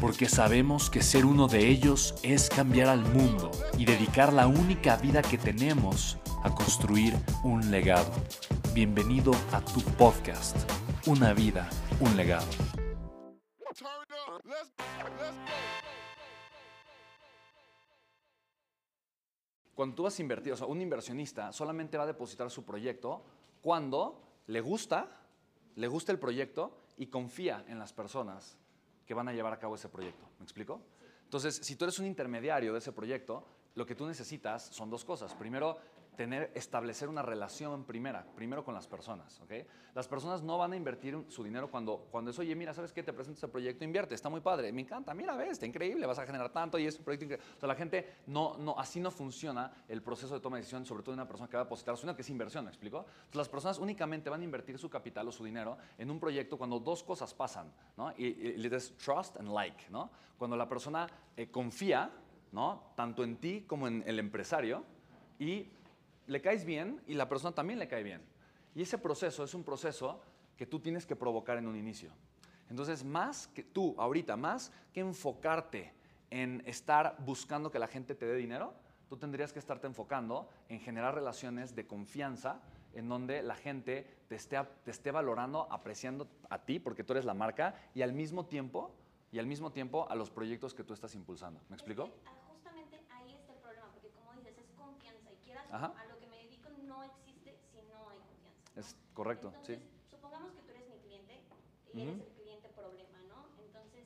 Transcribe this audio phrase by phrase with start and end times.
[0.00, 4.96] porque sabemos que ser uno de ellos es cambiar al mundo y dedicar la única
[4.96, 8.12] vida que tenemos a construir un legado.
[8.74, 10.56] Bienvenido a tu podcast,
[11.06, 11.68] Una vida,
[12.00, 12.46] un legado.
[19.74, 23.22] Cuando tú vas a invertir, o sea, un inversionista solamente va a depositar su proyecto
[23.62, 25.20] cuando le gusta,
[25.74, 28.56] le gusta el proyecto y confía en las personas
[29.06, 30.26] que van a llevar a cabo ese proyecto.
[30.38, 30.80] ¿Me explico?
[31.24, 35.04] Entonces, si tú eres un intermediario de ese proyecto, lo que tú necesitas son dos
[35.04, 35.34] cosas.
[35.34, 35.78] Primero,
[36.16, 39.40] tener, establecer una relación primera, primero con las personas.
[39.40, 39.66] ¿okay?
[39.94, 43.02] Las personas no van a invertir su dinero cuando, cuando es, oye, mira, ¿sabes qué?
[43.02, 46.18] Te presento este proyecto, invierte, está muy padre, me encanta, mira, ves, está increíble, vas
[46.18, 47.46] a generar tanto y es un proyecto increíble.
[47.56, 50.84] O sea, la gente, no, no, así no funciona el proceso de toma de decisión,
[50.84, 52.70] sobre todo de una persona que va a depositar su dinero, que es inversión, ¿me
[52.70, 52.98] explico?
[52.98, 56.58] Entonces, las personas únicamente van a invertir su capital o su dinero en un proyecto
[56.58, 58.12] cuando dos cosas pasan, ¿no?
[58.16, 58.68] Y, y,
[59.02, 60.10] trust and like, ¿no?
[60.38, 61.06] Cuando la persona
[61.36, 62.10] eh, confía,
[62.52, 62.92] ¿no?
[62.96, 64.84] Tanto en ti como en el empresario
[65.38, 65.68] y
[66.26, 68.22] le caes bien y la persona también le cae bien.
[68.74, 70.20] Y ese proceso es un proceso
[70.56, 72.10] que tú tienes que provocar en un inicio.
[72.68, 75.92] Entonces, más que tú, ahorita, más que enfocarte
[76.30, 78.74] en estar buscando que la gente te dé dinero,
[79.08, 82.60] tú tendrías que estarte enfocando en generar relaciones de confianza
[82.94, 87.24] en donde la gente te esté, te esté valorando, apreciando a ti, porque tú eres
[87.24, 88.94] la marca, y al mismo tiempo,
[89.30, 91.60] y al mismo tiempo a los proyectos que tú estás impulsando.
[91.68, 92.10] ¿Me explico?
[92.48, 95.92] justamente ahí está el problema, porque como dices, es confianza, y quieras Ajá.
[95.94, 96.15] Es
[99.16, 99.84] correcto, Entonces, sí.
[100.12, 101.40] Supongamos que tú eres mi cliente
[101.94, 103.48] y eres el cliente problema, ¿no?
[103.64, 104.04] Entonces,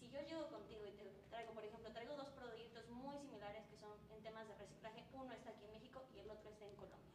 [0.00, 3.78] si yo llego contigo y te traigo, por ejemplo, traigo dos proyectos muy similares que
[3.78, 6.74] son en temas de reciclaje, uno está aquí en México y el otro está en
[6.74, 7.14] Colombia.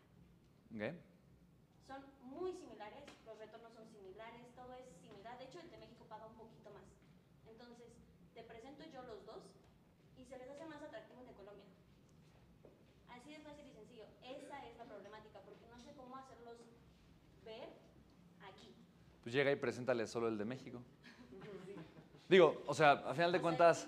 [0.74, 0.96] Okay.
[1.86, 5.38] Son muy similares, los retornos son similares, todo es similar.
[5.38, 6.88] De hecho, el de México paga un poquito más.
[7.46, 7.92] Entonces,
[8.34, 9.44] te presento yo los dos
[10.16, 11.66] y se les hace más atractivo el de Colombia.
[13.10, 14.06] Así de fácil y sencillo.
[14.24, 16.58] Esa es la problemática, porque no sé cómo hacerlos
[17.46, 17.70] ver
[18.48, 18.74] aquí.
[19.24, 20.82] Pues llega y preséntale solo el de México.
[22.28, 23.88] Digo, o sea, a final de cuentas...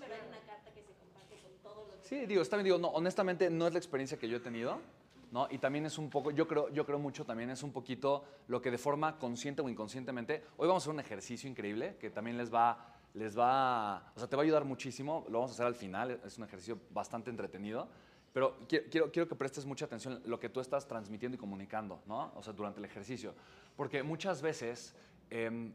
[2.02, 4.80] Sí, digo, está bien, digo, no, honestamente no es la experiencia que yo he tenido,
[5.30, 5.48] ¿no?
[5.50, 8.60] Y también es un poco, yo creo, yo creo mucho también es un poquito lo
[8.60, 12.36] que de forma consciente o inconscientemente, hoy vamos a hacer un ejercicio increíble que también
[12.36, 15.66] les va, les va, o sea, te va a ayudar muchísimo, lo vamos a hacer
[15.66, 17.88] al final, es un ejercicio bastante entretenido,
[18.32, 22.02] pero quiero, quiero, que prestes mucha atención a lo que tú estás transmitiendo y comunicando,
[22.06, 22.32] ¿no?
[22.34, 23.34] O sea, durante el ejercicio.
[23.76, 24.94] Porque muchas veces,
[25.28, 25.72] em,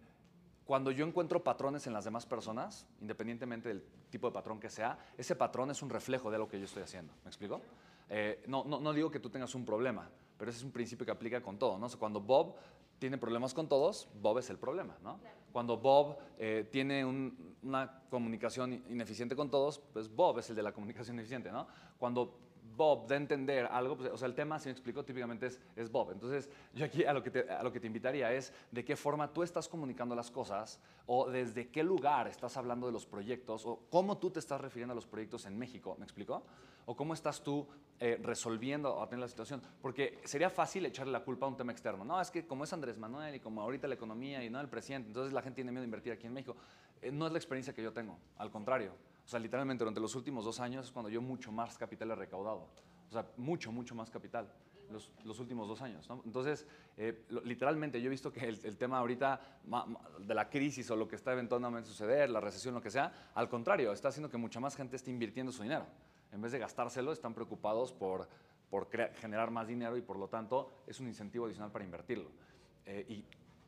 [0.65, 4.97] cuando yo encuentro patrones en las demás personas, independientemente del tipo de patrón que sea,
[5.17, 7.13] ese patrón es un reflejo de lo que yo estoy haciendo.
[7.23, 7.61] ¿Me explico?
[8.09, 11.05] Eh, no, no, no, digo que tú tengas un problema, pero ese es un principio
[11.05, 11.85] que aplica con todo, ¿no?
[11.85, 12.55] O sea, cuando Bob
[12.99, 15.19] tiene problemas con todos, Bob es el problema, ¿no?
[15.51, 20.71] Cuando Bob eh, tiene una comunicación ineficiente con todos, pues Bob es el de la
[20.71, 21.67] comunicación ineficiente, ¿no?
[21.97, 22.39] Cuando
[22.77, 25.91] Bob de entender algo, pues, o sea, el tema, si me explico, típicamente es, es
[25.91, 26.11] Bob.
[26.11, 28.95] Entonces, yo aquí a lo, que te, a lo que te invitaría es de qué
[28.95, 33.65] forma tú estás comunicando las cosas o desde qué lugar estás hablando de los proyectos
[33.65, 36.43] o cómo tú te estás refiriendo a los proyectos en México, ¿me explico?
[36.85, 37.67] O cómo estás tú
[37.99, 39.61] eh, resolviendo o atendiendo la situación.
[39.81, 42.05] Porque sería fácil echarle la culpa a un tema externo.
[42.05, 44.69] No, es que como es Andrés Manuel y como ahorita la economía y no el
[44.69, 46.55] presidente, entonces la gente tiene miedo de invertir aquí en México.
[47.01, 48.91] Eh, no es la experiencia que yo tengo, al contrario.
[49.27, 52.15] O sea, literalmente durante los últimos dos años es cuando yo mucho más capital he
[52.15, 52.69] recaudado.
[53.09, 54.49] O sea, mucho, mucho más capital.
[54.89, 56.07] Los, los, últimos dos años.
[56.07, 56.21] ¿no?
[56.23, 56.65] Entonces,
[56.95, 60.49] eh, lo, literalmente, yo he visto que el, el, tema ahorita ma, ma, de la
[60.49, 64.07] crisis o lo que está eventualmente suceder, la recesión, lo que sea, al contrario, está
[64.07, 65.85] haciendo que mucha más gente esté invirtiendo su dinero.
[66.31, 68.29] En vez de gastárselo, están preocupados por,
[68.69, 72.31] por generar más dinero y por lo tanto es un incentivo adicional para invertirlo.
[72.85, 73.25] Eh, y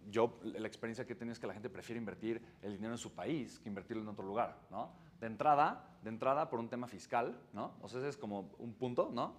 [0.10, 2.98] yo, la experiencia que he tenido es que la gente prefiere invertir el dinero en
[2.98, 4.58] su país que invertirlo en otro lugar.
[4.72, 5.09] ¿no?
[5.19, 7.74] De entrada, de entrada por un tema fiscal, ¿no?
[7.81, 9.36] O sea, ese es como un punto, ¿no?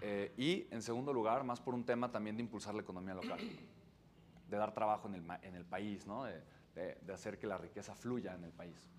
[0.00, 3.38] Eh, y en segundo lugar, más por un tema también de impulsar la economía local,
[4.48, 6.24] de dar trabajo en el, en el país, ¿no?
[6.24, 8.90] De hacer que la riqueza fluya en el país.